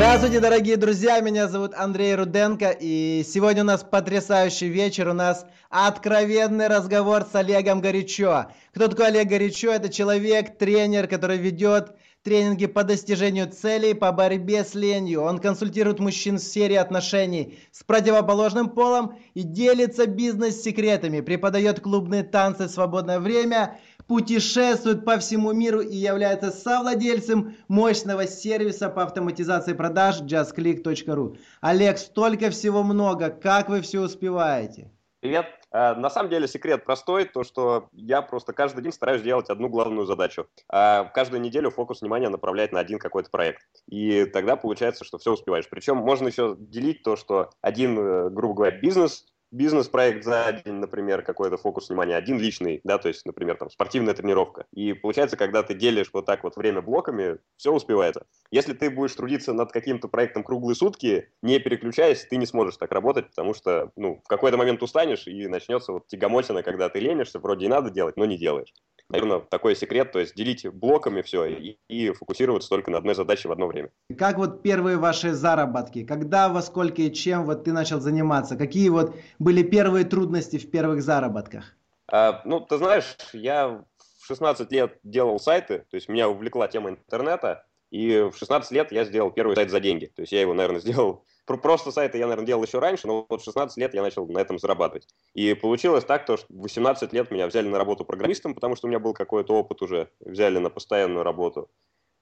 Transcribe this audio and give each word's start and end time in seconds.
Здравствуйте, 0.00 0.40
дорогие 0.40 0.78
друзья, 0.78 1.20
меня 1.20 1.46
зовут 1.46 1.74
Андрей 1.76 2.14
Руденко, 2.14 2.70
и 2.70 3.22
сегодня 3.22 3.64
у 3.64 3.66
нас 3.66 3.84
потрясающий 3.84 4.68
вечер, 4.68 5.08
у 5.08 5.12
нас 5.12 5.44
откровенный 5.68 6.68
разговор 6.68 7.26
с 7.30 7.34
Олегом 7.34 7.82
Горячо. 7.82 8.46
Кто 8.72 8.88
такой 8.88 9.08
Олег 9.08 9.28
Горячо? 9.28 9.70
Это 9.70 9.90
человек, 9.90 10.56
тренер, 10.56 11.06
который 11.06 11.36
ведет 11.36 11.94
тренинги 12.22 12.64
по 12.64 12.82
достижению 12.82 13.50
целей, 13.50 13.92
по 13.92 14.10
борьбе 14.10 14.64
с 14.64 14.74
ленью. 14.74 15.20
Он 15.20 15.38
консультирует 15.38 16.00
мужчин 16.00 16.38
в 16.38 16.42
серии 16.42 16.76
отношений 16.76 17.58
с 17.70 17.84
противоположным 17.84 18.70
полом 18.70 19.18
и 19.34 19.42
делится 19.42 20.06
бизнес-секретами, 20.06 21.20
преподает 21.20 21.80
клубные 21.80 22.22
танцы 22.22 22.68
в 22.68 22.70
свободное 22.70 23.20
время– 23.20 23.78
путешествует 24.10 25.04
по 25.04 25.18
всему 25.18 25.52
миру 25.52 25.82
и 25.82 25.94
является 25.94 26.50
совладельцем 26.50 27.54
мощного 27.68 28.26
сервиса 28.26 28.88
по 28.88 29.04
автоматизации 29.04 29.72
продаж 29.72 30.20
justclick.ru. 30.22 31.38
Олег, 31.60 31.96
столько 31.96 32.50
всего 32.50 32.82
много, 32.82 33.30
как 33.30 33.68
вы 33.68 33.80
все 33.82 34.00
успеваете? 34.00 34.90
Привет. 35.20 35.46
Э, 35.70 35.94
на 35.94 36.10
самом 36.10 36.28
деле 36.28 36.48
секрет 36.48 36.84
простой, 36.84 37.24
то 37.24 37.44
что 37.44 37.88
я 37.92 38.20
просто 38.20 38.52
каждый 38.52 38.82
день 38.82 38.90
стараюсь 38.90 39.22
делать 39.22 39.48
одну 39.48 39.68
главную 39.68 40.06
задачу. 40.06 40.48
А 40.68 41.04
каждую 41.04 41.40
неделю 41.40 41.70
фокус 41.70 42.00
внимания 42.00 42.28
направлять 42.28 42.72
на 42.72 42.80
один 42.80 42.98
какой-то 42.98 43.30
проект. 43.30 43.62
И 43.86 44.24
тогда 44.24 44.56
получается, 44.56 45.04
что 45.04 45.18
все 45.18 45.34
успеваешь. 45.34 45.68
Причем 45.70 45.98
можно 45.98 46.26
еще 46.26 46.56
делить 46.58 47.04
то, 47.04 47.14
что 47.14 47.50
один, 47.60 47.96
э, 47.96 48.30
грубо 48.30 48.54
говоря, 48.54 48.76
бизнес 48.76 49.26
бизнес-проект 49.50 50.24
за 50.24 50.62
день, 50.64 50.74
например, 50.74 51.22
какой-то 51.22 51.56
фокус 51.56 51.88
внимания, 51.88 52.16
один 52.16 52.38
личный, 52.38 52.80
да, 52.84 52.98
то 52.98 53.08
есть, 53.08 53.26
например, 53.26 53.56
там 53.56 53.70
спортивная 53.70 54.14
тренировка. 54.14 54.66
И 54.72 54.92
получается, 54.92 55.36
когда 55.36 55.62
ты 55.62 55.74
делишь 55.74 56.10
вот 56.12 56.26
так 56.26 56.44
вот 56.44 56.56
время 56.56 56.82
блоками, 56.82 57.38
все 57.56 57.72
успевается. 57.72 58.26
Если 58.50 58.72
ты 58.72 58.90
будешь 58.90 59.14
трудиться 59.14 59.52
над 59.52 59.72
каким-то 59.72 60.08
проектом 60.08 60.44
круглые 60.44 60.74
сутки, 60.74 61.28
не 61.42 61.58
переключаясь, 61.58 62.24
ты 62.24 62.36
не 62.36 62.46
сможешь 62.46 62.76
так 62.76 62.92
работать, 62.92 63.28
потому 63.30 63.54
что, 63.54 63.90
ну, 63.96 64.20
в 64.24 64.28
какой-то 64.28 64.56
момент 64.56 64.82
устанешь 64.82 65.26
и 65.26 65.48
начнется 65.48 65.92
вот 65.92 66.06
тягомотина, 66.06 66.62
когда 66.62 66.88
ты 66.88 67.00
ленишься, 67.00 67.38
вроде 67.38 67.66
и 67.66 67.68
надо 67.68 67.90
делать, 67.90 68.16
но 68.16 68.24
не 68.24 68.38
делаешь 68.38 68.72
наверное, 69.10 69.40
такой 69.40 69.76
секрет, 69.76 70.12
то 70.12 70.18
есть 70.18 70.34
делить 70.34 70.66
блоками 70.68 71.22
все 71.22 71.44
и, 71.46 71.78
и 71.88 72.10
фокусироваться 72.12 72.68
только 72.68 72.90
на 72.90 72.98
одной 72.98 73.14
задаче 73.14 73.48
в 73.48 73.52
одно 73.52 73.66
время. 73.66 73.90
Как 74.16 74.38
вот 74.38 74.62
первые 74.62 74.96
ваши 74.96 75.32
заработки? 75.32 76.04
Когда, 76.04 76.48
во 76.48 76.62
сколько 76.62 77.02
и 77.02 77.12
чем 77.12 77.44
вот 77.44 77.64
ты 77.64 77.72
начал 77.72 78.00
заниматься? 78.00 78.56
Какие 78.56 78.88
вот 78.88 79.14
были 79.38 79.62
первые 79.62 80.04
трудности 80.04 80.58
в 80.58 80.70
первых 80.70 81.02
заработках? 81.02 81.76
А, 82.10 82.42
ну, 82.44 82.60
ты 82.60 82.78
знаешь, 82.78 83.16
я 83.32 83.68
в 83.68 84.26
16 84.26 84.70
лет 84.72 84.98
делал 85.02 85.38
сайты, 85.38 85.84
то 85.90 85.96
есть 85.96 86.08
меня 86.08 86.28
увлекла 86.28 86.68
тема 86.68 86.90
интернета, 86.90 87.64
и 87.90 88.28
в 88.32 88.36
16 88.36 88.70
лет 88.72 88.92
я 88.92 89.04
сделал 89.04 89.30
первый 89.30 89.56
сайт 89.56 89.70
за 89.70 89.80
деньги. 89.80 90.06
То 90.06 90.22
есть 90.22 90.32
я 90.32 90.40
его, 90.40 90.54
наверное, 90.54 90.80
сделал 90.80 91.24
Просто 91.56 91.92
сайты 91.92 92.18
я, 92.18 92.26
наверное, 92.26 92.46
делал 92.46 92.64
еще 92.64 92.78
раньше, 92.78 93.06
но 93.06 93.26
вот 93.28 93.40
в 93.40 93.44
16 93.44 93.76
лет 93.76 93.94
я 93.94 94.02
начал 94.02 94.26
на 94.26 94.38
этом 94.38 94.58
зарабатывать. 94.58 95.08
И 95.34 95.54
получилось 95.54 96.04
так, 96.04 96.26
то, 96.26 96.36
что 96.36 96.46
в 96.48 96.62
18 96.62 97.12
лет 97.12 97.30
меня 97.30 97.46
взяли 97.46 97.68
на 97.68 97.78
работу 97.78 98.04
программистом, 98.04 98.54
потому 98.54 98.76
что 98.76 98.86
у 98.86 98.90
меня 98.90 98.98
был 98.98 99.14
какой-то 99.14 99.54
опыт 99.54 99.82
уже, 99.82 100.10
взяли 100.20 100.58
на 100.58 100.70
постоянную 100.70 101.24
работу. 101.24 101.70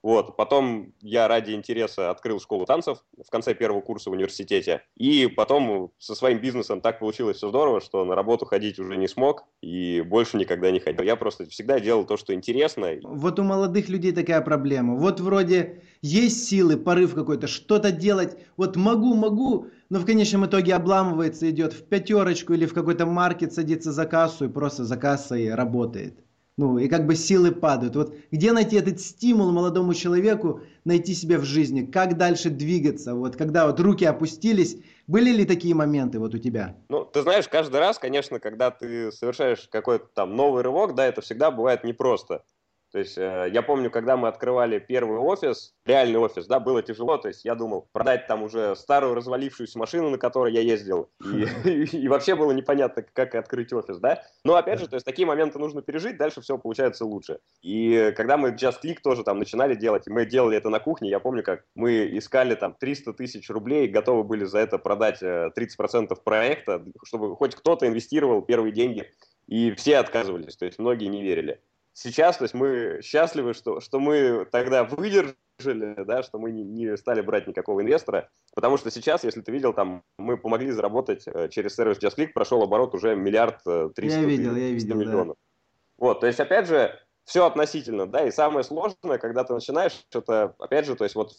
Вот. 0.03 0.37
Потом 0.37 0.93
я 1.01 1.29
ради 1.29 1.53
интереса 1.53 2.11
открыл 2.11 2.41
школу 2.41 2.65
танцев 2.65 3.05
в 3.23 3.31
конце 3.31 3.55
первого 3.55 3.81
курса 3.81 4.11
в 4.11 4.13
университете. 4.13 4.83
И 4.97 5.27
потом 5.27 5.93
со 5.99 6.15
своим 6.15 6.39
бизнесом 6.39 6.81
так 6.81 6.99
получилось 7.01 7.39
все 7.39 7.49
здорово, 7.49 7.81
что 7.81 8.05
на 8.05 8.15
работу 8.15 8.47
ходить 8.47 8.79
уже 8.79 8.97
не 8.97 9.09
смог 9.09 9.45
и 9.61 10.01
больше 10.03 10.37
никогда 10.37 10.71
не 10.71 10.81
ходил. 10.81 11.05
Я 11.05 11.17
просто 11.17 11.47
всегда 11.47 11.81
делал 11.81 12.05
то, 12.05 12.17
что 12.17 12.35
интересно. 12.35 12.93
Вот 13.03 13.39
у 13.39 13.43
молодых 13.43 13.89
людей 13.89 14.13
такая 14.13 14.41
проблема. 14.41 14.97
Вот 14.97 15.21
вроде 15.21 15.83
есть 16.01 16.49
силы, 16.49 16.77
порыв 16.77 17.15
какой-то, 17.15 17.49
что-то 17.49 17.91
делать. 17.91 18.39
Вот 18.57 18.77
могу, 18.77 19.15
могу, 19.15 19.67
но 19.91 19.99
в 19.99 20.07
конечном 20.07 20.47
итоге 20.47 20.75
обламывается, 20.75 21.51
идет 21.51 21.73
в 21.73 21.85
пятерочку 21.89 22.53
или 22.53 22.67
в 22.67 22.75
какой-то 22.75 23.07
маркет, 23.07 23.53
садится 23.53 23.93
за 23.93 24.07
кассу 24.07 24.45
и 24.45 24.49
просто 24.49 24.85
за 24.85 24.97
кассой 24.97 25.55
работает. 25.55 26.21
Ну, 26.59 26.77
и 26.77 26.89
как 26.89 27.07
бы 27.07 27.15
силы 27.15 27.53
падают. 27.53 27.95
Вот 27.95 28.15
где 28.33 28.51
найти 28.51 28.75
этот 28.77 29.01
стимул 29.01 29.53
молодому 29.53 29.95
человеку 29.95 30.61
найти 30.85 31.15
себя 31.15 31.39
в 31.39 31.45
жизни? 31.45 31.87
Как 31.87 32.19
дальше 32.19 32.51
двигаться? 32.51 33.15
Вот 33.15 33.37
когда 33.37 33.69
вот 33.69 33.79
руки 33.79 34.05
опустились, 34.05 34.77
были 35.07 35.31
ли 35.31 35.45
такие 35.45 35.77
моменты 35.77 36.19
вот 36.19 36.35
у 36.35 36.39
тебя? 36.39 36.77
Ну, 36.89 37.05
ты 37.05 37.23
знаешь, 37.23 37.47
каждый 37.49 37.79
раз, 37.79 38.01
конечно, 38.01 38.41
когда 38.41 38.73
ты 38.73 39.13
совершаешь 39.13 39.69
какой-то 39.71 40.07
там 40.13 40.35
новый 40.35 40.65
рывок, 40.65 40.97
да, 40.97 41.07
это 41.07 41.21
всегда 41.21 41.53
бывает 41.53 41.85
непросто. 41.85 42.43
То 42.91 42.99
есть 42.99 43.19
э, 43.19 43.51
я 43.53 43.63
помню, 43.63 43.91
когда 43.91 44.17
мы 44.17 44.29
открывали 44.29 44.79
первый 44.79 45.19
офис, 45.19 45.75
реальный 45.85 46.19
офис, 46.19 46.47
да, 46.47 46.59
было 46.59 46.83
тяжело. 46.83 47.19
То 47.19 47.29
есть 47.29 47.45
я 47.45 47.55
думал 47.55 47.89
продать 47.93 48.27
там 48.27 48.43
уже 48.43 48.75
старую 48.77 49.15
развалившуюся 49.15 49.79
машину, 49.79 50.09
на 50.09 50.19
которой 50.19 50.53
я 50.55 50.61
ездил, 50.61 51.11
и, 51.23 51.47
и, 51.69 51.85
и 52.05 52.09
вообще 52.09 52.35
было 52.35 52.53
непонятно, 52.53 53.05
как 53.13 53.35
открыть 53.35 53.73
офис, 53.73 53.99
да. 53.99 54.23
Но 54.45 54.57
опять 54.57 54.81
же, 54.81 54.89
то 54.89 54.97
есть 54.97 55.05
такие 55.05 55.27
моменты 55.27 55.59
нужно 55.59 55.83
пережить, 55.83 56.17
дальше 56.17 56.41
все 56.41 56.57
получается 56.57 57.05
лучше. 57.05 57.41
И 57.63 58.13
когда 58.17 58.39
мы 58.39 58.51
Just 58.51 58.79
Click 58.83 58.99
тоже 59.03 59.23
там 59.23 59.39
начинали 59.39 59.75
делать, 59.75 60.07
и 60.07 60.11
мы 60.11 60.25
делали 60.25 60.57
это 60.57 60.71
на 60.71 60.81
кухне, 60.81 61.11
я 61.11 61.21
помню, 61.21 61.43
как 61.43 61.65
мы 61.75 62.09
искали 62.17 62.55
там 62.55 62.75
300 62.79 63.13
тысяч 63.13 63.51
рублей, 63.51 63.89
готовы 63.89 64.25
были 64.25 64.45
за 64.45 64.61
это 64.61 64.79
продать 64.79 65.23
30% 65.23 65.53
э, 65.53 66.17
проекта, 66.25 66.83
чтобы 67.05 67.37
хоть 67.37 67.55
кто-то 67.55 67.87
инвестировал 67.87 68.41
первые 68.41 68.73
деньги, 68.73 69.11
и 69.47 69.73
все 69.73 69.99
отказывались, 69.99 70.57
то 70.57 70.67
есть 70.67 70.79
многие 70.79 71.07
не 71.07 71.23
верили 71.23 71.61
сейчас, 71.99 72.37
то 72.37 72.45
есть 72.45 72.55
мы 72.55 73.01
счастливы, 73.03 73.55
что, 73.55 73.81
что 73.81 73.99
мы 73.99 74.47
тогда 74.51 74.85
выдержали, 74.85 76.05
да, 76.05 76.23
что 76.23 76.39
мы 76.39 76.53
не, 76.53 76.63
не 76.63 76.97
стали 76.97 77.21
брать 77.21 77.47
никакого 77.47 77.83
инвестора, 77.83 78.31
потому 78.55 78.77
что 78.77 78.91
сейчас, 78.91 79.25
если 79.25 79.41
ты 79.41 79.51
видел, 79.51 79.73
там 79.73 80.05
мы 80.17 80.37
помогли 80.37 80.71
заработать 80.71 81.25
э, 81.27 81.49
через 81.49 81.75
сервис 81.75 81.99
JustClick, 81.99 82.33
прошел 82.33 82.63
оборот 82.63 82.95
уже 82.95 83.17
миллиард 83.17 83.61
э, 83.67 83.91
триста 83.95 84.21
миллионов. 84.21 85.37
Да. 85.37 85.95
Вот, 85.99 86.21
то 86.21 86.29
есть, 86.29 86.39
опять 86.39 86.69
же, 86.69 86.97
все 87.25 87.45
относительно, 87.45 88.07
да, 88.07 88.27
и 88.27 88.31
самое 88.31 88.65
сложное, 88.65 89.19
когда 89.19 89.43
ты 89.43 89.53
начинаешь 89.53 89.93
что-то, 89.93 90.55
опять 90.59 90.87
же, 90.87 90.95
то 90.95 91.05
есть 91.05 91.17
вот 91.17 91.33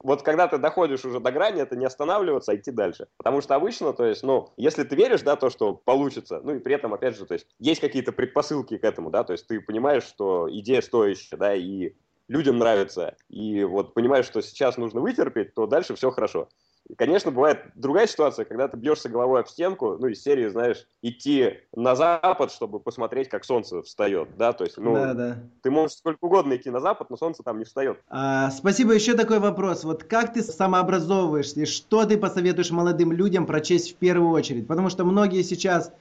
вот 0.00 0.22
когда 0.22 0.48
ты 0.48 0.58
доходишь 0.58 1.04
уже 1.04 1.20
до 1.20 1.32
грани, 1.32 1.62
это 1.62 1.76
не 1.76 1.84
останавливаться, 1.84 2.52
а 2.52 2.56
идти 2.56 2.70
дальше. 2.70 3.08
Потому 3.16 3.40
что 3.40 3.54
обычно, 3.54 3.92
то 3.92 4.04
есть, 4.04 4.22
ну, 4.22 4.52
если 4.56 4.84
ты 4.84 4.96
веришь, 4.96 5.22
да, 5.22 5.36
то, 5.36 5.50
что 5.50 5.74
получится, 5.74 6.40
ну 6.42 6.56
и 6.56 6.58
при 6.58 6.74
этом, 6.74 6.94
опять 6.94 7.16
же, 7.16 7.26
то 7.26 7.34
есть, 7.34 7.46
есть 7.58 7.80
какие-то 7.80 8.12
предпосылки 8.12 8.76
к 8.76 8.84
этому, 8.84 9.10
да, 9.10 9.24
то 9.24 9.32
есть 9.32 9.46
ты 9.46 9.60
понимаешь, 9.60 10.04
что 10.04 10.48
идея 10.50 10.80
стоящая, 10.80 11.36
да, 11.36 11.54
и 11.54 11.94
людям 12.28 12.58
нравится, 12.58 13.16
и 13.28 13.64
вот 13.64 13.94
понимаешь, 13.94 14.26
что 14.26 14.42
сейчас 14.42 14.76
нужно 14.76 15.00
вытерпеть, 15.00 15.54
то 15.54 15.66
дальше 15.66 15.94
все 15.94 16.10
хорошо. 16.10 16.48
Конечно, 16.96 17.30
бывает 17.30 17.64
другая 17.74 18.06
ситуация, 18.06 18.44
когда 18.44 18.68
ты 18.68 18.76
бьешься 18.76 19.08
головой 19.08 19.40
об 19.40 19.48
стенку, 19.48 19.96
ну, 19.98 20.06
из 20.06 20.22
серии, 20.22 20.48
знаешь, 20.48 20.86
идти 21.02 21.60
на 21.74 21.96
запад, 21.96 22.52
чтобы 22.52 22.78
посмотреть, 22.78 23.28
как 23.28 23.44
солнце 23.44 23.82
встает, 23.82 24.28
да, 24.36 24.52
то 24.52 24.64
есть, 24.64 24.78
ну, 24.78 24.94
да, 24.94 25.14
да. 25.14 25.38
ты 25.62 25.70
можешь 25.70 25.96
сколько 25.96 26.24
угодно 26.24 26.54
идти 26.54 26.70
на 26.70 26.80
запад, 26.80 27.10
но 27.10 27.16
солнце 27.16 27.42
там 27.42 27.58
не 27.58 27.64
встает. 27.64 27.98
А, 28.08 28.50
спасибо. 28.50 28.92
Еще 28.92 29.14
такой 29.14 29.40
вопрос. 29.40 29.84
Вот 29.84 30.04
как 30.04 30.32
ты 30.32 30.42
самообразовываешься, 30.42 31.60
и 31.60 31.66
что 31.66 32.04
ты 32.04 32.16
посоветуешь 32.16 32.70
молодым 32.70 33.12
людям 33.12 33.46
прочесть 33.46 33.94
в 33.94 33.96
первую 33.96 34.30
очередь? 34.30 34.66
Потому 34.66 34.88
что 34.88 35.04
многие 35.04 35.42
сейчас 35.42 35.92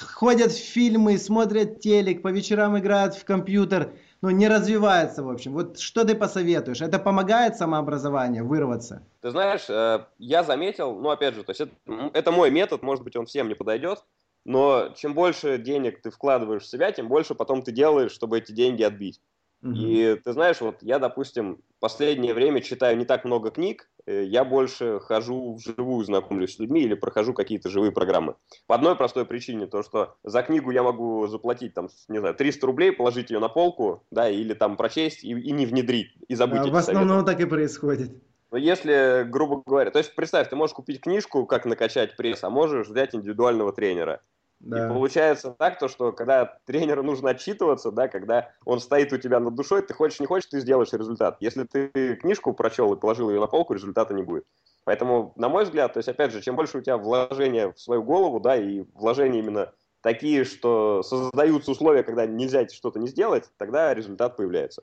ходят 0.00 0.52
в 0.52 0.58
фильмы, 0.58 1.18
смотрят 1.18 1.80
телек, 1.80 2.22
по 2.22 2.28
вечерам 2.28 2.78
играют 2.78 3.14
в 3.14 3.24
компьютер, 3.24 3.92
ну, 4.20 4.30
не 4.30 4.48
развивается, 4.48 5.22
в 5.22 5.30
общем. 5.30 5.52
Вот 5.52 5.78
что 5.78 6.04
ты 6.04 6.14
посоветуешь? 6.14 6.80
Это 6.80 6.98
помогает 6.98 7.56
самообразованию 7.56 8.46
вырваться? 8.46 9.02
Ты 9.20 9.30
знаешь, 9.30 9.68
э, 9.68 10.04
я 10.18 10.42
заметил, 10.42 10.94
ну, 10.96 11.10
опять 11.10 11.34
же, 11.34 11.44
то 11.44 11.50
есть 11.50 11.60
это, 11.60 11.72
это 12.14 12.32
мой 12.32 12.50
метод, 12.50 12.82
может 12.82 13.04
быть, 13.04 13.16
он 13.16 13.26
всем 13.26 13.48
не 13.48 13.54
подойдет, 13.54 14.04
но 14.44 14.94
чем 14.96 15.14
больше 15.14 15.58
денег 15.58 16.00
ты 16.00 16.10
вкладываешь 16.10 16.62
в 16.62 16.70
себя, 16.70 16.90
тем 16.90 17.08
больше 17.08 17.34
потом 17.34 17.62
ты 17.62 17.70
делаешь, 17.70 18.12
чтобы 18.12 18.38
эти 18.38 18.52
деньги 18.52 18.82
отбить. 18.82 19.20
И 19.62 20.16
ты 20.24 20.32
знаешь, 20.32 20.60
вот 20.60 20.76
я, 20.82 20.98
допустим, 20.98 21.62
последнее 21.80 22.32
время 22.32 22.60
читаю 22.60 22.96
не 22.96 23.04
так 23.04 23.24
много 23.24 23.50
книг, 23.50 23.90
э, 24.06 24.24
я 24.24 24.44
больше 24.44 25.00
хожу 25.00 25.54
вживую, 25.54 26.04
знакомлюсь 26.04 26.54
с 26.56 26.58
людьми 26.58 26.82
или 26.82 26.94
прохожу 26.94 27.34
какие-то 27.34 27.68
живые 27.68 27.92
программы. 27.92 28.36
По 28.66 28.76
одной 28.76 28.96
простой 28.96 29.26
причине, 29.26 29.66
то 29.66 29.82
что 29.82 30.16
за 30.22 30.42
книгу 30.42 30.70
я 30.70 30.82
могу 30.82 31.26
заплатить, 31.26 31.74
там, 31.74 31.88
не 32.08 32.18
знаю, 32.18 32.34
300 32.34 32.66
рублей, 32.66 32.92
положить 32.92 33.30
ее 33.30 33.40
на 33.40 33.48
полку, 33.48 34.04
да, 34.10 34.30
или 34.30 34.54
там 34.54 34.76
прочесть 34.76 35.24
и, 35.24 35.30
и 35.30 35.52
не 35.52 35.66
внедрить, 35.66 36.12
и 36.28 36.34
забыть 36.34 36.60
а, 36.60 36.70
В 36.70 36.76
основном 36.76 37.24
советы. 37.24 37.32
так 37.32 37.40
и 37.40 37.44
происходит. 37.46 38.22
Но 38.50 38.56
если, 38.58 39.24
грубо 39.28 39.62
говоря, 39.64 39.90
то 39.90 39.98
есть 39.98 40.14
представь, 40.14 40.48
ты 40.48 40.56
можешь 40.56 40.74
купить 40.74 41.00
книжку, 41.02 41.44
как 41.46 41.66
накачать 41.66 42.16
пресс, 42.16 42.42
а 42.44 42.50
можешь 42.50 42.88
взять 42.88 43.14
индивидуального 43.14 43.72
тренера. 43.72 44.22
Да. 44.60 44.86
И 44.86 44.88
получается 44.88 45.54
так, 45.56 45.78
то, 45.78 45.88
что 45.88 46.12
когда 46.12 46.58
тренеру 46.66 47.02
нужно 47.02 47.30
отчитываться, 47.30 47.92
да, 47.92 48.08
когда 48.08 48.50
он 48.64 48.80
стоит 48.80 49.12
у 49.12 49.16
тебя 49.16 49.38
над 49.40 49.54
душой, 49.54 49.82
ты 49.82 49.94
хочешь, 49.94 50.20
не 50.20 50.26
хочешь, 50.26 50.48
ты 50.50 50.60
сделаешь 50.60 50.92
результат. 50.92 51.36
Если 51.40 51.64
ты 51.64 52.16
книжку 52.16 52.52
прочел 52.52 52.92
и 52.92 52.98
положил 52.98 53.30
ее 53.30 53.40
на 53.40 53.46
полку, 53.46 53.74
результата 53.74 54.12
не 54.14 54.22
будет. 54.22 54.46
Поэтому, 54.84 55.32
на 55.36 55.48
мой 55.48 55.64
взгляд, 55.64 55.92
то 55.92 55.98
есть, 55.98 56.08
опять 56.08 56.32
же, 56.32 56.40
чем 56.40 56.56
больше 56.56 56.78
у 56.78 56.80
тебя 56.80 56.96
вложения 56.96 57.72
в 57.72 57.78
свою 57.78 58.02
голову, 58.02 58.40
да, 58.40 58.56
и 58.56 58.84
вложения 58.94 59.40
именно 59.40 59.72
такие, 60.00 60.44
что 60.44 61.02
создаются 61.02 61.70
условия, 61.70 62.02
когда 62.02 62.26
нельзя 62.26 62.66
что-то 62.68 62.98
не 62.98 63.06
сделать, 63.06 63.50
тогда 63.58 63.94
результат 63.94 64.36
появляется. 64.36 64.82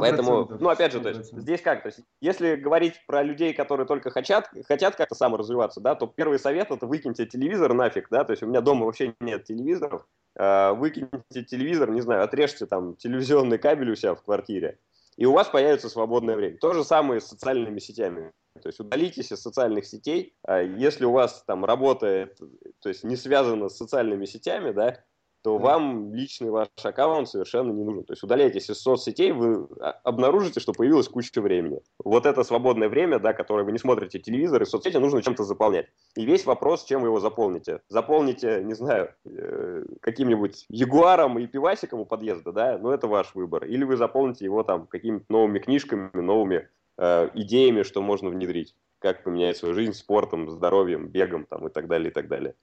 Поэтому, 0.00 0.48
ну, 0.60 0.68
опять 0.68 0.92
же, 0.92 1.00
то 1.00 1.08
есть, 1.08 1.32
здесь 1.32 1.60
как, 1.60 1.82
то 1.82 1.88
есть, 1.88 2.00
если 2.20 2.56
говорить 2.56 2.94
про 3.06 3.22
людей, 3.22 3.52
которые 3.52 3.86
только 3.86 4.10
хотят, 4.10 4.50
хотят 4.66 4.96
как-то 4.96 5.14
саморазвиваться, 5.14 5.80
да, 5.80 5.94
то 5.94 6.06
первый 6.06 6.38
совет 6.38 6.70
это 6.70 6.86
выкиньте 6.86 7.26
телевизор 7.26 7.72
нафиг, 7.74 8.08
да, 8.10 8.24
то 8.24 8.32
есть 8.32 8.42
у 8.42 8.46
меня 8.46 8.60
дома 8.60 8.86
вообще 8.86 9.14
нет 9.20 9.44
телевизоров, 9.44 10.06
э, 10.36 10.72
выкиньте 10.72 11.44
телевизор, 11.44 11.90
не 11.90 12.00
знаю, 12.00 12.24
отрежьте 12.24 12.66
там 12.66 12.96
телевизионный 12.96 13.58
кабель 13.58 13.92
у 13.92 13.94
себя 13.94 14.14
в 14.14 14.22
квартире, 14.22 14.78
и 15.16 15.26
у 15.26 15.32
вас 15.32 15.48
появится 15.48 15.88
свободное 15.88 16.36
время. 16.36 16.58
То 16.58 16.72
же 16.72 16.84
самое 16.84 17.20
с 17.20 17.26
социальными 17.26 17.78
сетями. 17.78 18.32
То 18.60 18.68
есть 18.68 18.80
удалитесь 18.80 19.32
из 19.32 19.40
социальных 19.40 19.84
сетей, 19.84 20.36
а 20.46 20.60
если 20.60 21.04
у 21.04 21.12
вас 21.12 21.42
там 21.46 21.64
работает, 21.64 22.38
то 22.80 22.88
есть 22.88 23.04
не 23.04 23.16
связано 23.16 23.68
с 23.68 23.76
социальными 23.76 24.26
сетями, 24.26 24.70
да, 24.70 25.00
то 25.44 25.58
вам 25.58 26.14
личный 26.14 26.48
ваш 26.48 26.68
аккаунт 26.82 27.28
совершенно 27.28 27.70
не 27.70 27.84
нужен. 27.84 28.04
То 28.04 28.14
есть 28.14 28.22
удаляйтесь 28.22 28.70
из 28.70 28.80
соцсетей, 28.80 29.30
вы 29.30 29.68
обнаружите, 30.02 30.58
что 30.58 30.72
появилась 30.72 31.06
куча 31.06 31.42
времени. 31.42 31.82
Вот 32.02 32.24
это 32.24 32.44
свободное 32.44 32.88
время, 32.88 33.18
да, 33.18 33.34
которое 33.34 33.62
вы 33.62 33.72
не 33.72 33.78
смотрите 33.78 34.18
телевизор 34.18 34.62
и 34.62 34.64
соцсети, 34.64 34.96
нужно 34.96 35.22
чем-то 35.22 35.44
заполнять. 35.44 35.88
И 36.16 36.24
весь 36.24 36.46
вопрос, 36.46 36.84
чем 36.84 37.02
вы 37.02 37.08
его 37.08 37.20
заполните. 37.20 37.82
Заполните, 37.90 38.62
не 38.64 38.72
знаю, 38.72 39.10
э, 39.26 39.84
каким-нибудь 40.00 40.64
ягуаром 40.70 41.38
и 41.38 41.46
пивасиком 41.46 42.00
у 42.00 42.06
подъезда, 42.06 42.50
да, 42.50 42.78
но 42.78 42.94
это 42.94 43.06
ваш 43.06 43.34
выбор. 43.34 43.66
Или 43.66 43.84
вы 43.84 43.98
заполните 43.98 44.46
его 44.46 44.62
там 44.62 44.86
какими-то 44.86 45.26
новыми 45.28 45.58
книжками, 45.58 46.10
новыми 46.14 46.70
э, 46.96 47.28
идеями, 47.34 47.82
что 47.82 48.00
можно 48.00 48.30
внедрить 48.30 48.74
как 48.98 49.22
поменять 49.22 49.58
свою 49.58 49.74
жизнь 49.74 49.92
спортом, 49.92 50.48
здоровьем, 50.48 51.08
бегом 51.08 51.44
там, 51.44 51.68
и 51.68 51.70
так 51.70 51.86
далее, 51.86 52.10
и 52.10 52.14
так 52.14 52.28
далее. 52.28 52.54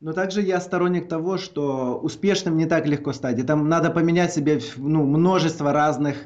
Но 0.00 0.12
также 0.12 0.42
я 0.42 0.60
сторонник 0.60 1.08
того, 1.08 1.38
что 1.38 1.98
успешным 1.98 2.56
не 2.56 2.66
так 2.66 2.86
легко 2.86 3.12
стать. 3.12 3.38
И 3.38 3.42
там 3.42 3.68
надо 3.68 3.90
поменять 3.90 4.32
себе 4.32 4.60
ну, 4.76 5.04
множество 5.04 5.72
разных 5.72 6.16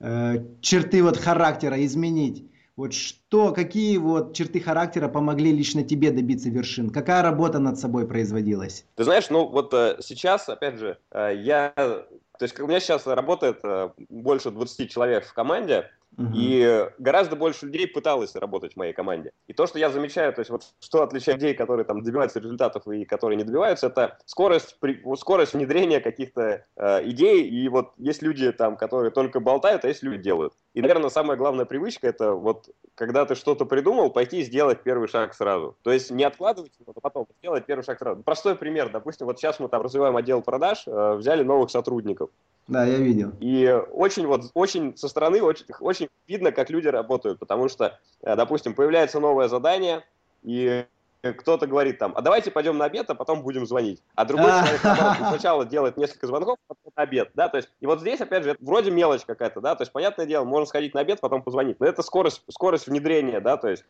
э, 0.00 0.44
черты 0.60 1.02
вот 1.02 1.16
характера, 1.16 1.82
изменить. 1.84 2.44
Вот 2.76 2.94
что, 2.94 3.52
какие 3.52 3.96
вот 3.98 4.34
черты 4.34 4.60
характера 4.60 5.08
помогли 5.08 5.52
лично 5.52 5.82
тебе 5.82 6.10
добиться 6.10 6.50
вершин? 6.50 6.90
Какая 6.90 7.22
работа 7.22 7.58
над 7.58 7.78
собой 7.78 8.06
производилась? 8.06 8.84
Ты 8.96 9.04
знаешь, 9.04 9.30
ну 9.30 9.46
вот 9.46 9.72
э, 9.72 9.96
сейчас, 10.00 10.48
опять 10.48 10.78
же, 10.78 10.98
э, 11.10 11.32
я, 11.36 11.72
то 11.76 12.06
есть 12.40 12.58
у 12.60 12.66
меня 12.66 12.80
сейчас 12.80 13.06
работает 13.06 13.60
э, 13.62 13.90
больше 14.08 14.50
20 14.50 14.90
человек 14.90 15.26
в 15.26 15.32
команде, 15.32 15.90
и 16.18 16.88
гораздо 16.98 17.36
больше 17.36 17.66
людей 17.66 17.86
пыталось 17.86 18.34
работать 18.34 18.74
в 18.74 18.76
моей 18.76 18.92
команде. 18.92 19.32
И 19.46 19.52
то, 19.52 19.66
что 19.66 19.78
я 19.78 19.90
замечаю, 19.90 20.32
то 20.32 20.40
есть 20.40 20.50
вот 20.50 20.74
что 20.80 21.02
отличает 21.02 21.40
людей, 21.40 21.54
которые 21.54 21.84
там 21.84 22.02
добиваются 22.02 22.38
результатов 22.38 22.86
и 22.86 23.04
которые 23.04 23.36
не 23.36 23.44
добиваются, 23.44 23.86
это 23.86 24.18
скорость, 24.26 24.76
при, 24.80 25.02
скорость 25.16 25.54
внедрения 25.54 26.00
каких-то 26.00 26.64
э, 26.76 27.08
идей. 27.08 27.48
И 27.48 27.68
вот 27.68 27.92
есть 27.96 28.22
люди 28.22 28.52
там, 28.52 28.76
которые 28.76 29.10
только 29.10 29.40
болтают, 29.40 29.84
а 29.84 29.88
есть 29.88 30.02
люди 30.02 30.22
делают. 30.22 30.52
И, 30.74 30.80
наверное, 30.80 31.10
самая 31.10 31.36
главная 31.36 31.64
привычка 31.66 32.08
это 32.08 32.32
вот 32.32 32.70
когда 32.94 33.24
ты 33.24 33.34
что-то 33.34 33.64
придумал, 33.64 34.10
пойти 34.10 34.40
и 34.40 34.42
сделать 34.42 34.82
первый 34.82 35.08
шаг 35.08 35.34
сразу. 35.34 35.76
То 35.82 35.92
есть 35.92 36.10
не 36.10 36.24
откладывать 36.24 36.72
его, 36.78 36.92
а 36.94 37.00
потом 37.00 37.26
сделать 37.38 37.64
первый 37.66 37.82
шаг 37.82 37.98
сразу. 37.98 38.22
Простой 38.22 38.54
пример. 38.54 38.90
Допустим, 38.90 39.26
вот 39.26 39.38
сейчас 39.38 39.60
мы 39.60 39.68
там 39.68 39.82
развиваем 39.82 40.16
отдел 40.16 40.42
продаж, 40.42 40.84
э, 40.86 41.14
взяли 41.14 41.42
новых 41.42 41.70
сотрудников. 41.70 42.30
Да, 42.68 42.84
я 42.84 42.98
видел. 42.98 43.32
И 43.40 43.68
очень 43.92 44.26
вот, 44.26 44.50
очень 44.54 44.96
со 44.96 45.08
стороны 45.08 45.42
очень, 45.42 45.66
очень 45.80 46.08
видно, 46.28 46.52
как 46.52 46.70
люди 46.70 46.88
работают, 46.88 47.38
потому 47.38 47.68
что, 47.68 47.98
э, 48.22 48.36
допустим, 48.36 48.74
появляется 48.74 49.20
новое 49.20 49.48
задание, 49.48 50.04
и 50.42 50.84
кто-то 51.22 51.66
говорит 51.66 51.98
там, 51.98 52.12
а 52.16 52.20
давайте 52.20 52.50
пойдем 52.50 52.78
на 52.78 52.86
обед, 52.86 53.08
а 53.08 53.14
потом 53.14 53.42
будем 53.42 53.66
звонить. 53.66 54.02
А 54.14 54.24
другой 54.24 54.50
человек 54.50 54.80
сначала 55.28 55.64
делает 55.64 55.96
несколько 55.96 56.26
звонков, 56.26 56.58
а 56.68 56.74
потом 56.74 56.92
на 56.96 57.02
обед, 57.02 57.30
да, 57.34 57.48
то 57.48 57.58
есть, 57.58 57.70
и 57.80 57.86
вот 57.86 58.00
здесь, 58.00 58.20
опять 58.20 58.44
же, 58.44 58.50
это 58.50 58.64
вроде 58.64 58.90
мелочь 58.90 59.24
какая-то, 59.24 59.60
да, 59.60 59.74
то 59.74 59.82
есть, 59.82 59.92
понятное 59.92 60.26
дело, 60.26 60.44
можно 60.44 60.66
сходить 60.66 60.94
на 60.94 61.00
обед, 61.00 61.20
потом 61.20 61.42
позвонить, 61.42 61.78
но 61.80 61.86
это 61.86 62.02
скорость, 62.02 62.42
скорость 62.50 62.88
внедрения, 62.88 63.40
да, 63.40 63.56
то 63.56 63.68
есть, 63.68 63.84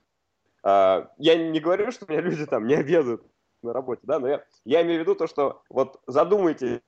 э, 0.64 1.06
я 1.19 1.37
не 1.37 1.61
говорю, 1.61 1.90
что 1.90 2.05
у 2.06 2.11
меня 2.11 2.20
люди 2.20 2.44
там 2.46 2.67
не 2.67 2.75
обедают 2.75 3.23
на 3.62 3.73
работе, 3.73 4.02
да, 4.05 4.19
но 4.19 4.29
я, 4.29 4.44
я 4.64 4.82
имею 4.82 5.00
в 5.00 5.02
виду 5.02 5.14
то, 5.14 5.26
что 5.26 5.62
вот 5.70 6.00
задумайтесь, 6.06 6.81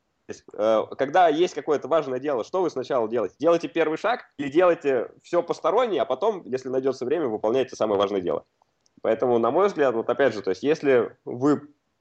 Э, 0.54 0.84
когда 0.96 1.28
есть 1.28 1.54
какое-то 1.54 1.88
важное 1.88 2.18
дело, 2.18 2.44
что 2.44 2.62
вы 2.62 2.70
сначала 2.70 3.08
делаете? 3.08 3.36
Делайте 3.38 3.68
первый 3.68 3.98
шаг 3.98 4.30
или 4.38 4.48
делайте 4.48 5.10
все 5.22 5.42
постороннее, 5.42 6.02
а 6.02 6.04
потом, 6.06 6.42
если 6.44 6.68
найдется 6.68 7.04
время, 7.04 7.26
выполняйте 7.26 7.76
самое 7.76 7.98
важное 8.00 8.20
дело. 8.20 8.44
Поэтому, 9.04 9.38
на 9.38 9.50
мой 9.50 9.66
взгляд, 9.66 9.94
вот 9.94 10.08
опять 10.08 10.32
же, 10.32 10.40
то 10.40 10.48
есть 10.48 10.62
если 10.62 11.14
вы 11.26 11.60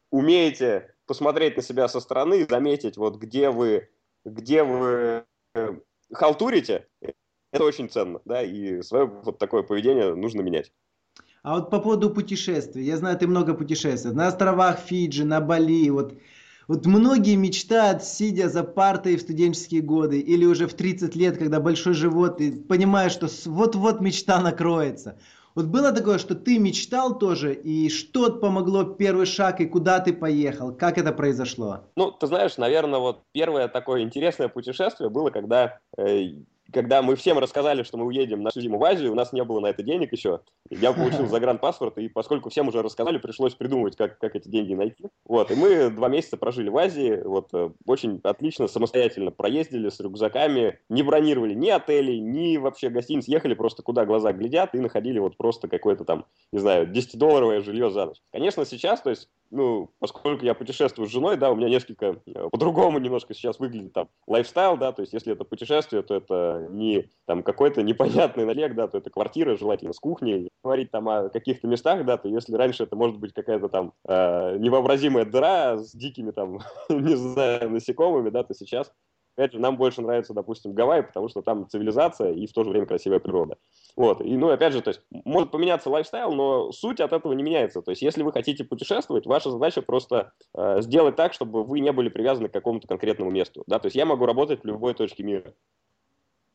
умеете 0.10 0.96
посмотреть 1.06 1.58
на 1.58 1.62
себя 1.62 1.90
со 1.90 2.00
стороны, 2.00 2.48
заметить, 2.50 2.96
вот 2.96 3.18
где 3.18 3.50
вы, 3.50 3.90
где 4.24 4.64
вы 4.64 5.26
э, 5.54 5.76
халтурите, 6.14 6.88
это 7.52 7.66
очень 7.66 7.90
ценно, 7.90 8.22
да, 8.24 8.42
и 8.42 8.82
свое 8.84 9.06
вот 9.06 9.38
такое 9.38 9.64
поведение 9.64 10.16
нужно 10.16 10.44
менять. 10.44 10.72
А 11.42 11.56
вот 11.56 11.70
по 11.70 11.82
поводу 11.82 12.10
путешествий, 12.10 12.86
я 12.86 12.96
знаю, 12.96 13.18
ты 13.18 13.28
много 13.28 13.54
путешествуешь, 13.54 14.16
на 14.16 14.28
островах 14.28 14.80
Фиджи, 14.80 15.26
на 15.26 15.42
Бали, 15.42 15.90
вот 15.90 16.14
вот 16.70 16.86
многие 16.86 17.36
мечтают, 17.36 18.06
сидя 18.06 18.48
за 18.48 18.64
партой 18.64 19.18
в 19.18 19.22
студенческие 19.22 19.82
годы 19.82 20.22
или 20.22 20.46
уже 20.46 20.68
в 20.68 20.74
30 20.74 21.14
лет, 21.18 21.38
когда 21.38 21.60
большой 21.60 21.94
живот, 21.94 22.40
и 22.40 22.52
понимаешь, 22.52 23.12
что 23.12 23.28
вот-вот 23.46 24.00
мечта 24.00 24.40
накроется. 24.40 25.20
Вот 25.56 25.66
было 25.66 25.92
такое, 25.92 26.18
что 26.18 26.34
ты 26.36 26.58
мечтал 26.58 27.18
тоже, 27.18 27.54
и 27.54 27.90
что 27.90 28.32
помогло 28.32 28.84
первый 28.84 29.26
шаг, 29.26 29.62
и 29.62 29.66
куда 29.66 30.00
ты 30.00 30.12
поехал? 30.12 30.74
Как 30.74 30.98
это 30.98 31.12
произошло? 31.12 31.82
Ну, 31.96 32.12
ты 32.12 32.26
знаешь, 32.28 32.58
наверное, 32.58 33.00
вот 33.00 33.22
первое 33.34 33.68
такое 33.68 34.02
интересное 34.02 34.48
путешествие 34.48 35.10
было, 35.10 35.30
когда 35.30 35.80
э, 35.98 36.38
когда 36.74 37.02
мы 37.02 37.16
всем 37.16 37.38
рассказали, 37.38 37.84
что 37.84 37.98
мы 37.98 38.06
уедем 38.06 38.42
на 38.42 38.50
всю 38.50 38.62
зиму 38.62 38.80
в 38.80 38.84
Азию, 38.84 39.12
у 39.12 39.16
нас 39.16 39.32
не 39.32 39.44
было 39.44 39.60
на 39.60 39.68
это 39.68 39.84
денег 39.84 40.12
еще. 40.12 40.42
Я 40.70 40.92
получил 40.92 41.28
загранпаспорт, 41.28 41.98
и 42.00 42.10
поскольку 42.10 42.50
всем 42.50 42.68
уже 42.68 42.82
рассказали, 42.82 43.18
пришлось 43.20 43.54
придумывать, 43.54 43.96
как, 43.96 44.18
как 44.18 44.36
эти 44.36 44.50
деньги 44.50 44.74
найти. 44.74 45.06
Вот, 45.26 45.52
и 45.52 45.56
мы 45.56 45.90
два 45.90 46.10
месяца 46.10 46.36
прожили 46.36 46.70
в 46.70 46.78
Азии, 46.78 47.22
вот, 47.24 47.50
э, 47.54 47.70
очень 47.86 48.20
отлично, 48.24 48.68
самостоятельно 48.68 49.32
проездили 49.32 49.90
с 49.90 50.00
рюкзаками, 50.00 50.80
не 50.90 51.04
бронировали 51.04 51.54
ни 51.54 51.70
отелей, 51.70 52.20
ни 52.20 52.58
вообще 52.58 52.90
гостиниц, 52.90 53.28
ехали 53.28 53.54
просто 53.54 53.84
куда 53.84 54.06
глаза 54.06 54.34
глядят 54.34 54.74
и 54.74 54.80
находили 54.80 55.20
вот 55.20 55.38
просто 55.38 55.68
какое-то 55.68 56.06
там, 56.06 56.26
не 56.52 56.60
знаю, 56.60 56.88
10-долларовое 56.88 57.62
жилье 57.62 57.92
за 57.92 58.08
ночь. 58.08 58.22
Конечно, 58.32 58.66
сейчас, 58.66 59.02
то 59.02 59.12
есть, 59.12 59.30
ну, 59.52 59.92
поскольку 60.00 60.44
я 60.46 60.56
путешествую 60.56 61.08
с 61.08 61.12
женой, 61.12 61.38
да, 61.38 61.52
у 61.52 61.56
меня 61.56 61.70
несколько 61.70 62.18
э, 62.26 62.50
по-другому 62.52 63.00
немножко 63.00 63.34
сейчас 63.34 63.60
выглядит 63.60 63.94
там 63.94 64.10
лайфстайл, 64.28 64.78
да, 64.78 64.92
то 64.92 65.02
есть, 65.02 65.14
если 65.14 65.34
это 65.34 65.44
путешествие, 65.44 66.02
то 66.02 66.16
это 66.16 66.63
не 66.70 67.10
там 67.26 67.44
какой-то 67.44 67.82
непонятный 67.84 68.46
налег, 68.46 68.76
да, 68.76 68.88
то 68.88 68.98
это 68.98 69.10
квартира, 69.10 69.56
желательно 69.56 69.94
с 69.94 70.00
кухней. 70.00 70.50
Говорить 70.64 70.92
там 70.92 71.10
о 71.10 71.30
каких-то 71.30 71.68
местах, 71.68 72.06
да, 72.06 72.18
то 72.18 72.28
если 72.28 72.56
раньше 72.56 72.84
это 72.84 72.96
может 72.96 73.18
быть 73.18 73.34
какая-то 73.34 73.70
там 73.70 73.94
э, 74.08 74.58
невообразимая 74.58 75.26
дыра 75.26 75.78
с 75.78 75.94
дикими 75.94 76.32
там, 76.32 76.60
не 76.90 77.16
знаю, 77.16 77.70
насекомыми, 77.70 78.30
да, 78.30 78.44
то 78.44 78.54
сейчас 78.54 78.92
Опять 79.36 79.54
же, 79.54 79.60
нам 79.60 79.78
больше 79.78 80.02
нравится, 80.02 80.34
допустим, 80.34 80.74
Гавайи, 80.74 81.02
потому 81.02 81.28
что 81.28 81.42
там 81.42 81.68
цивилизация 81.68 82.34
и 82.34 82.46
в 82.46 82.54
то 82.54 82.64
же 82.64 82.70
время 82.70 82.86
красивая 82.86 83.20
природа. 83.20 83.58
Вот. 83.96 84.22
И, 84.22 84.38
ну, 84.38 84.50
опять 84.50 84.74
же, 84.74 84.82
то 84.82 84.90
есть, 84.90 85.02
может 85.10 85.50
поменяться 85.50 85.90
лайфстайл, 85.90 86.34
но 86.34 86.72
суть 86.72 87.00
от 87.00 87.14
этого 87.14 87.34
не 87.34 87.42
меняется. 87.42 87.82
То 87.82 87.92
есть, 87.92 88.04
если 88.04 88.22
вы 88.22 88.32
хотите 88.32 88.64
путешествовать, 88.64 89.26
ваша 89.26 89.50
задача 89.50 89.82
просто 89.82 90.34
э, 90.56 90.82
сделать 90.82 91.16
так, 91.16 91.34
чтобы 91.34 91.64
вы 91.64 91.80
не 91.80 91.92
были 91.92 92.10
привязаны 92.10 92.48
к 92.48 92.54
какому-то 92.54 92.88
конкретному 92.88 93.32
месту. 93.32 93.64
Да? 93.66 93.80
То 93.80 93.88
есть, 93.88 93.96
я 93.96 94.06
могу 94.06 94.28
работать 94.28 94.62
в 94.62 94.68
любой 94.68 94.94
точке 94.94 95.24
мира. 95.24 95.54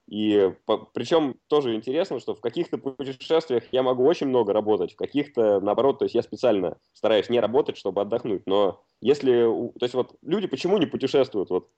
И 0.08 0.54
по, 0.64 0.78
причем 0.78 1.34
тоже 1.48 1.74
интересно, 1.74 2.18
что 2.18 2.34
в 2.34 2.40
каких-то 2.40 2.78
путешествиях 2.78 3.64
я 3.72 3.82
могу 3.82 4.04
очень 4.04 4.26
много 4.26 4.54
работать, 4.54 4.94
в 4.94 4.96
каких-то, 4.96 5.60
наоборот, 5.60 5.98
то 5.98 6.06
есть 6.06 6.14
я 6.14 6.22
специально 6.22 6.78
стараюсь 6.94 7.28
не 7.28 7.40
работать, 7.40 7.76
чтобы 7.76 8.00
отдохнуть. 8.00 8.46
Но 8.46 8.82
если, 9.02 9.42
то 9.42 9.84
есть 9.84 9.94
вот 9.94 10.16
люди 10.22 10.46
почему 10.46 10.78
не 10.78 10.86
путешествуют? 10.86 11.50
Вот, 11.50 11.68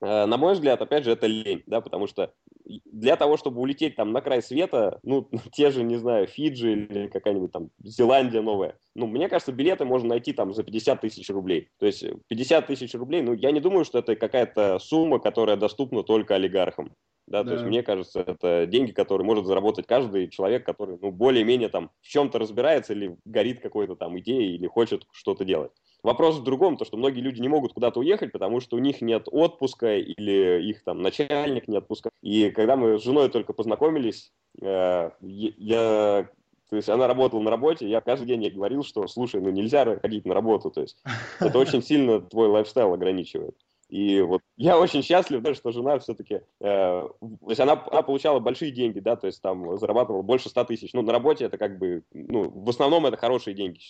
э, 0.00 0.24
на 0.24 0.38
мой 0.38 0.54
взгляд, 0.54 0.80
опять 0.80 1.04
же, 1.04 1.10
это 1.10 1.26
лень, 1.26 1.62
да, 1.66 1.82
потому 1.82 2.06
что 2.06 2.32
для 2.64 3.16
того, 3.16 3.36
чтобы 3.36 3.60
улететь 3.60 3.96
там 3.96 4.12
на 4.12 4.22
край 4.22 4.42
света, 4.42 4.98
ну, 5.02 5.28
те 5.52 5.70
же, 5.70 5.82
не 5.82 5.96
знаю, 5.96 6.28
Фиджи 6.28 6.72
или 6.72 7.08
какая-нибудь 7.08 7.52
там 7.52 7.68
Зеландия 7.84 8.40
новая, 8.40 8.78
ну, 8.94 9.06
мне 9.06 9.28
кажется, 9.28 9.52
билеты 9.52 9.84
можно 9.84 10.08
найти 10.08 10.32
там 10.32 10.54
за 10.54 10.62
50 10.62 11.02
тысяч 11.02 11.28
рублей. 11.28 11.68
То 11.78 11.84
есть 11.84 12.02
50 12.28 12.66
тысяч 12.66 12.94
рублей, 12.94 13.20
ну, 13.20 13.34
я 13.34 13.50
не 13.50 13.60
думаю, 13.60 13.84
что 13.84 13.98
это 13.98 14.16
какая-то 14.16 14.78
сумма, 14.78 15.18
которая 15.18 15.58
доступна 15.58 16.02
только 16.02 16.34
олигархам. 16.34 16.94
Да, 17.26 17.42
да. 17.42 17.50
То 17.50 17.54
есть 17.54 17.64
мне 17.64 17.82
кажется, 17.82 18.20
это 18.20 18.66
деньги, 18.66 18.92
которые 18.92 19.24
может 19.24 19.46
заработать 19.46 19.86
каждый 19.86 20.28
человек, 20.28 20.66
который 20.66 20.98
ну, 21.00 21.10
более-менее 21.10 21.68
там 21.68 21.90
в 22.00 22.08
чем-то 22.08 22.38
разбирается 22.38 22.92
или 22.92 23.16
горит 23.24 23.60
какой-то 23.60 23.94
там 23.94 24.18
идеей 24.18 24.56
или 24.56 24.66
хочет 24.66 25.06
что-то 25.12 25.44
делать. 25.44 25.72
Вопрос 26.02 26.38
в 26.38 26.42
другом, 26.42 26.76
то 26.76 26.84
что 26.84 26.96
многие 26.96 27.20
люди 27.20 27.40
не 27.40 27.48
могут 27.48 27.74
куда-то 27.74 28.00
уехать, 28.00 28.32
потому 28.32 28.60
что 28.60 28.76
у 28.76 28.80
них 28.80 29.02
нет 29.02 29.28
отпуска 29.30 29.96
или 29.96 30.60
их 30.62 30.82
там 30.82 31.00
начальник 31.00 31.68
не 31.68 31.76
отпускает. 31.76 32.12
И 32.22 32.50
когда 32.50 32.74
мы 32.76 32.98
с 32.98 33.04
женой 33.04 33.28
только 33.28 33.52
познакомились, 33.52 34.32
э, 34.60 35.10
я 35.20 36.28
то 36.72 36.76
есть 36.76 36.88
она 36.88 37.06
работала 37.06 37.40
на 37.40 37.50
работе, 37.50 37.86
я 37.86 38.00
каждый 38.00 38.26
день 38.26 38.44
ей 38.44 38.50
говорил, 38.50 38.82
что, 38.82 39.06
слушай, 39.06 39.42
ну 39.42 39.50
нельзя 39.50 39.84
ходить 40.00 40.24
на 40.24 40.32
работу, 40.32 40.70
то 40.70 40.80
есть 40.80 41.02
это 41.38 41.58
очень 41.58 41.82
сильно 41.82 42.18
твой 42.20 42.48
лайфстайл 42.48 42.94
ограничивает. 42.94 43.54
И 43.92 44.22
вот 44.22 44.40
я 44.56 44.78
очень 44.78 45.02
счастлив, 45.02 45.42
да, 45.42 45.52
что 45.52 45.70
жена 45.70 45.98
все-таки, 45.98 46.36
э, 46.36 46.40
то 46.60 47.10
есть 47.46 47.60
она, 47.60 47.74
она 47.90 48.00
получала 48.00 48.40
большие 48.40 48.72
деньги, 48.72 49.00
да, 49.00 49.16
то 49.16 49.26
есть 49.26 49.42
там 49.42 49.76
зарабатывала 49.76 50.22
больше 50.22 50.48
100 50.48 50.64
тысяч. 50.64 50.94
Ну, 50.94 51.02
на 51.02 51.12
работе 51.12 51.44
это 51.44 51.58
как 51.58 51.78
бы, 51.78 52.02
ну, 52.14 52.48
в 52.48 52.70
основном 52.70 53.04
это 53.04 53.18
хорошие 53.18 53.52
деньги, 53.52 53.80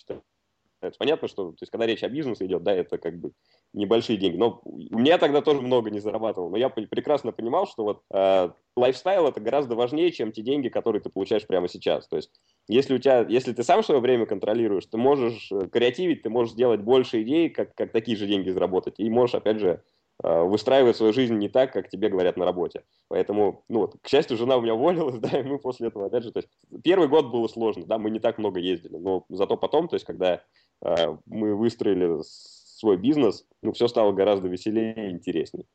считаю. 0.83 0.93
Понятно, 0.97 1.27
что, 1.27 1.51
то 1.51 1.57
есть, 1.61 1.71
когда 1.71 1.85
речь 1.85 2.03
о 2.03 2.09
бизнесе 2.09 2.45
идет, 2.45 2.63
да, 2.63 2.73
это 2.73 2.97
как 2.97 3.19
бы 3.19 3.31
небольшие 3.73 4.17
деньги. 4.17 4.37
Но 4.37 4.61
у 4.63 4.97
меня 4.97 5.17
тогда 5.17 5.41
тоже 5.41 5.61
много 5.61 5.89
не 5.89 5.99
зарабатывал. 5.99 6.49
Но 6.49 6.57
я 6.57 6.69
прекрасно 6.69 7.31
понимал, 7.31 7.67
что 7.67 7.83
вот 7.83 8.01
э, 8.13 8.49
лайфстайл 8.75 9.27
это 9.27 9.39
гораздо 9.39 9.75
важнее, 9.75 10.11
чем 10.11 10.31
те 10.31 10.41
деньги, 10.41 10.69
которые 10.69 11.01
ты 11.01 11.09
получаешь 11.09 11.47
прямо 11.47 11.67
сейчас. 11.67 12.07
То 12.07 12.17
есть, 12.17 12.31
если 12.67 12.95
у 12.95 12.97
тебя, 12.99 13.25
если 13.27 13.53
ты 13.53 13.63
сам 13.63 13.83
свое 13.83 14.01
время 14.01 14.25
контролируешь, 14.25 14.85
ты 14.85 14.97
можешь 14.97 15.51
э, 15.51 15.67
креативить, 15.71 16.23
ты 16.23 16.29
можешь 16.29 16.53
сделать 16.53 16.81
больше 16.81 17.21
идей, 17.21 17.49
как, 17.49 17.73
как 17.75 17.91
такие 17.91 18.17
же 18.17 18.27
деньги 18.27 18.49
заработать. 18.49 18.95
И 18.97 19.09
можешь, 19.09 19.35
опять 19.35 19.59
же, 19.59 19.81
э, 20.23 20.43
выстраивать 20.43 20.97
свою 20.97 21.13
жизнь 21.13 21.35
не 21.37 21.49
так, 21.49 21.73
как 21.73 21.89
тебе 21.89 22.09
говорят 22.09 22.37
на 22.37 22.45
работе. 22.45 22.83
Поэтому, 23.07 23.63
ну 23.69 23.79
вот, 23.81 23.95
к 24.01 24.07
счастью, 24.07 24.37
жена 24.37 24.57
у 24.57 24.61
меня 24.61 24.75
уволилась, 24.75 25.15
да, 25.19 25.39
и 25.39 25.43
мы 25.43 25.59
после 25.59 25.87
этого, 25.87 26.07
опять 26.07 26.23
же, 26.23 26.31
то 26.31 26.39
есть 26.39 26.49
первый 26.83 27.07
год 27.07 27.31
было 27.31 27.47
сложно, 27.47 27.85
да, 27.85 27.97
мы 27.97 28.09
не 28.09 28.19
так 28.19 28.37
много 28.37 28.59
ездили, 28.59 28.97
но 28.97 29.25
зато 29.29 29.57
потом, 29.57 29.87
то 29.87 29.95
есть 29.95 30.05
когда 30.05 30.41
мы 31.25 31.55
выстроили 31.55 32.21
свой 32.21 32.97
бизнес, 32.97 33.45
ну, 33.61 33.71
все 33.71 33.87
стало 33.87 34.11
гораздо 34.11 34.47
веселее 34.47 35.09
и 35.09 35.11
интереснее. 35.11 35.65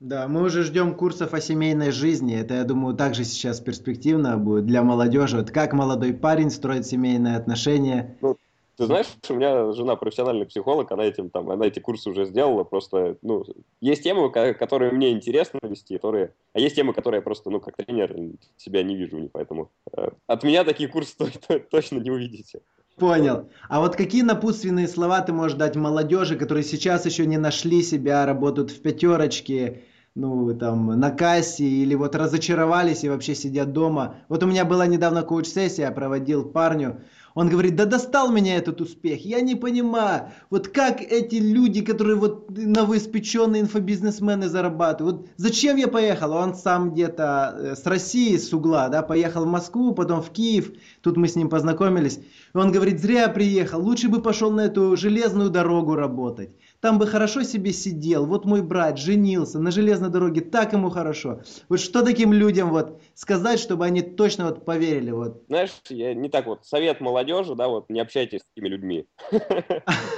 Да, 0.00 0.28
мы 0.28 0.44
уже 0.44 0.62
ждем 0.62 0.94
курсов 0.94 1.34
о 1.34 1.40
семейной 1.40 1.90
жизни. 1.90 2.38
Это, 2.38 2.54
я 2.54 2.64
думаю, 2.64 2.94
также 2.96 3.24
сейчас 3.24 3.60
перспективно 3.60 4.36
будет 4.36 4.64
для 4.66 4.84
молодежи. 4.84 5.36
Вот 5.36 5.50
как 5.50 5.72
молодой 5.72 6.14
парень 6.14 6.50
строит 6.50 6.86
семейные 6.86 7.36
отношения. 7.36 8.16
Ну, 8.20 8.36
ты 8.76 8.86
знаешь, 8.86 9.08
у 9.28 9.34
меня 9.34 9.72
жена 9.72 9.96
профессиональный 9.96 10.46
психолог, 10.46 10.92
она 10.92 11.04
этим 11.04 11.30
там, 11.30 11.50
она 11.50 11.66
эти 11.66 11.80
курсы 11.80 12.10
уже 12.10 12.26
сделала. 12.26 12.62
Просто, 12.62 13.16
ну, 13.22 13.44
есть 13.80 14.04
темы, 14.04 14.30
которые 14.30 14.92
мне 14.92 15.10
интересно 15.10 15.58
вести, 15.64 15.96
которые, 15.96 16.32
а 16.52 16.60
есть 16.60 16.76
темы, 16.76 16.92
которые 16.92 17.18
я 17.18 17.22
просто, 17.22 17.50
ну, 17.50 17.58
как 17.58 17.74
тренер 17.76 18.14
себя 18.56 18.84
не 18.84 18.94
вижу 18.94 19.16
в 19.16 19.20
них, 19.20 19.32
поэтому 19.32 19.72
э, 19.96 20.10
от 20.28 20.44
меня 20.44 20.62
такие 20.62 20.88
курсы 20.88 21.16
точно 21.70 21.98
не 21.98 22.12
увидите. 22.12 22.60
Понял. 22.98 23.48
А 23.68 23.80
вот 23.80 23.96
какие 23.96 24.22
напутственные 24.22 24.88
слова 24.88 25.20
ты 25.20 25.32
можешь 25.32 25.56
дать 25.56 25.76
молодежи, 25.76 26.36
которые 26.36 26.64
сейчас 26.64 27.06
еще 27.06 27.26
не 27.26 27.38
нашли 27.38 27.82
себя, 27.82 28.26
работают 28.26 28.70
в 28.70 28.82
пятерочке, 28.82 29.84
ну, 30.16 30.52
там, 30.54 30.98
на 30.98 31.10
кассе, 31.10 31.64
или 31.64 31.94
вот 31.94 32.16
разочаровались 32.16 33.04
и 33.04 33.08
вообще 33.08 33.36
сидят 33.36 33.72
дома. 33.72 34.16
Вот 34.28 34.42
у 34.42 34.46
меня 34.46 34.64
была 34.64 34.86
недавно 34.86 35.22
коуч-сессия, 35.22 35.82
я 35.82 35.92
проводил 35.92 36.44
парню, 36.44 37.02
он 37.38 37.48
говорит, 37.48 37.76
да 37.76 37.84
достал 37.84 38.32
меня 38.32 38.56
этот 38.56 38.80
успех, 38.80 39.24
я 39.24 39.40
не 39.40 39.54
понимаю, 39.54 40.32
вот 40.50 40.66
как 40.66 41.00
эти 41.00 41.36
люди, 41.36 41.82
которые 41.82 42.16
вот 42.16 42.50
новоиспеченные 42.50 43.62
инфобизнесмены 43.62 44.48
зарабатывают, 44.48 45.18
вот 45.18 45.28
зачем 45.36 45.76
я 45.76 45.86
поехал? 45.86 46.32
Он 46.32 46.56
сам 46.56 46.90
где-то 46.90 47.54
э, 47.56 47.76
с 47.76 47.86
России, 47.86 48.36
с 48.36 48.52
угла, 48.52 48.88
да, 48.88 49.02
поехал 49.02 49.44
в 49.44 49.46
Москву, 49.48 49.94
потом 49.94 50.20
в 50.20 50.30
Киев, 50.30 50.72
тут 51.00 51.16
мы 51.16 51.28
с 51.28 51.36
ним 51.36 51.48
познакомились, 51.48 52.18
он 52.54 52.72
говорит, 52.72 53.00
зря 53.00 53.28
приехал, 53.28 53.80
лучше 53.80 54.08
бы 54.08 54.20
пошел 54.20 54.50
на 54.50 54.62
эту 54.62 54.96
железную 54.96 55.48
дорогу 55.48 55.94
работать 55.94 56.50
там 56.80 56.98
бы 56.98 57.06
хорошо 57.06 57.42
себе 57.42 57.72
сидел. 57.72 58.26
Вот 58.26 58.44
мой 58.44 58.62
брат 58.62 58.98
женился 58.98 59.58
на 59.58 59.70
железной 59.70 60.10
дороге, 60.10 60.40
так 60.40 60.72
ему 60.72 60.90
хорошо. 60.90 61.40
Вот 61.68 61.80
что 61.80 62.04
таким 62.04 62.32
людям 62.32 62.70
вот 62.70 63.00
сказать, 63.14 63.58
чтобы 63.58 63.84
они 63.84 64.02
точно 64.02 64.46
вот 64.46 64.64
поверили? 64.64 65.10
Вот. 65.10 65.42
Знаешь, 65.48 65.70
я 65.88 66.14
не 66.14 66.28
так 66.28 66.46
вот, 66.46 66.66
совет 66.66 67.00
молодежи, 67.00 67.54
да, 67.54 67.68
вот 67.68 67.90
не 67.90 68.00
общайтесь 68.00 68.40
с 68.40 68.44
такими 68.54 68.68
людьми. 68.68 69.06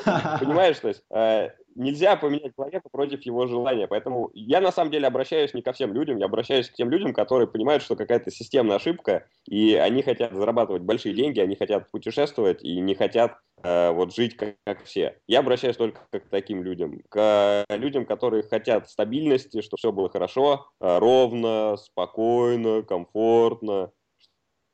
Понимаешь, 0.05 0.79
то 0.79 0.89
есть 0.89 1.03
э, 1.11 1.51
нельзя 1.75 2.17
поменять 2.17 2.55
человека 2.55 2.89
против 2.91 3.23
его 3.23 3.47
желания. 3.47 3.87
Поэтому 3.87 4.31
я 4.35 4.61
на 4.61 4.73
самом 4.73 4.91
деле 4.91 5.07
обращаюсь 5.07 5.55
не 5.55 5.63
ко 5.63 5.73
всем 5.73 5.93
людям, 5.93 6.19
я 6.19 6.27
обращаюсь 6.27 6.69
к 6.69 6.75
тем 6.75 6.91
людям, 6.91 7.13
которые 7.13 7.49
понимают, 7.49 7.83
что 7.83 7.97
какая-то 7.97 8.31
системная 8.31 8.77
ошибка, 8.77 9.27
и 9.47 9.75
они 9.75 10.03
хотят 10.03 10.35
зарабатывать 10.35 10.83
большие 10.83 11.15
деньги, 11.15 11.41
они 11.41 11.57
хотят 11.57 11.91
путешествовать 11.91 12.63
и 12.63 12.81
не 12.81 12.95
хотят 12.95 13.39
вот 13.63 14.15
жить 14.15 14.37
как, 14.37 14.57
как 14.65 14.85
все. 14.85 15.19
Я 15.27 15.41
обращаюсь 15.41 15.77
только 15.77 16.01
к 16.11 16.29
таким 16.31 16.63
людям, 16.63 17.01
к 17.09 17.65
людям, 17.69 18.07
которые 18.07 18.43
хотят 18.43 18.89
стабильности, 18.91 19.61
чтобы 19.61 19.79
все 19.79 19.93
было 19.93 20.09
хорошо, 20.09 20.71
э, 20.81 20.99
ровно, 20.99 21.77
спокойно, 21.77 22.83
комфортно, 22.83 23.93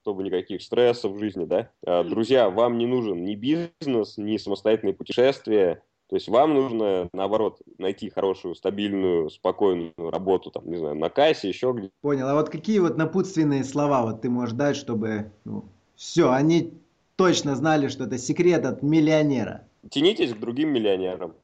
чтобы 0.03 0.23
никаких 0.23 0.63
стрессов 0.63 1.13
в 1.13 1.19
жизни, 1.19 1.45
да. 1.45 1.71
Э, 1.85 2.05
друзья, 2.05 2.51
вам 2.51 2.79
не 2.79 2.87
нужен 2.87 3.25
ни 3.25 3.35
бизнес, 3.35 4.17
ни 4.17 4.37
самостоятельные 4.37 4.95
путешествия, 4.95 5.83
то 6.09 6.15
есть 6.15 6.29
вам 6.29 6.55
нужно, 6.55 7.09
наоборот, 7.13 7.61
найти 7.79 8.11
хорошую, 8.11 8.55
стабильную, 8.55 9.29
спокойную 9.29 9.93
работу, 9.99 10.53
там, 10.53 10.71
не 10.71 10.77
знаю, 10.77 10.95
на 10.95 11.11
кассе, 11.11 11.49
еще 11.49 11.73
где 11.77 11.91
Понял. 12.01 12.29
А 12.29 12.35
вот 12.35 12.49
какие 12.49 12.79
вот 12.79 12.97
напутственные 12.97 13.65
слова 13.65 14.03
вот 14.05 14.23
ты 14.23 14.31
можешь 14.31 14.55
дать, 14.55 14.77
чтобы 14.77 15.33
ну, 15.45 15.65
все, 15.97 16.31
они 16.31 16.75
точно 17.17 17.57
знали, 17.57 17.89
что 17.89 18.05
это 18.05 18.19
секрет 18.19 18.65
от 18.65 18.83
миллионера? 18.83 19.67
Тянитесь 19.91 20.35
к 20.35 20.39
другим 20.39 20.71
миллионерам. 20.73 21.35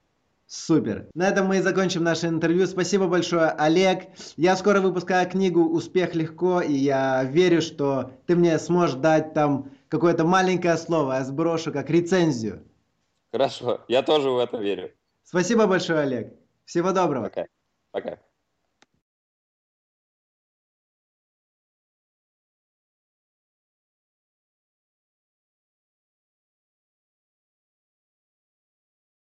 Супер. 0.47 1.07
На 1.15 1.29
этом 1.29 1.47
мы 1.47 1.59
и 1.59 1.61
закончим 1.63 2.05
наше 2.05 2.27
интервью. 2.27 2.67
Спасибо 2.67 3.07
большое, 3.07 3.47
Олег. 3.47 4.09
Я 4.37 4.55
скоро 4.55 4.81
выпускаю 4.81 5.29
книгу 5.29 5.63
«Успех 5.63 6.15
легко», 6.15 6.61
и 6.61 6.75
я 6.75 7.25
верю, 7.25 7.63
что 7.63 8.11
ты 8.27 8.37
мне 8.37 8.59
сможешь 8.59 8.97
дать 8.97 9.33
там 9.33 9.71
какое-то 9.89 10.25
маленькое 10.25 10.77
слово, 10.77 11.15
я 11.15 11.25
сброшу 11.25 11.73
как 11.73 11.89
рецензию. 11.89 12.63
Хорошо, 13.33 13.81
я 13.89 14.03
тоже 14.03 14.31
в 14.31 14.39
это 14.39 14.59
верю. 14.59 14.91
Спасибо 15.25 15.67
большое, 15.67 16.01
Олег. 16.01 16.35
Всего 16.67 16.93
доброго. 16.93 17.25
Пока. 17.25 17.47
Пока. 17.91 18.19